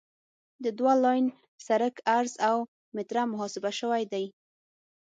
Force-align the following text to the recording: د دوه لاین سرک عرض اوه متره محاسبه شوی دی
د 0.63 0.65
دوه 0.77 0.93
لاین 1.03 1.25
سرک 1.65 1.95
عرض 2.17 2.33
اوه 2.49 2.63
متره 2.95 3.21
محاسبه 3.31 3.71
شوی 3.79 4.03
دی 4.13 4.25